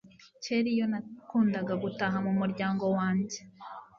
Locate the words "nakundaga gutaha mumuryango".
0.91-2.85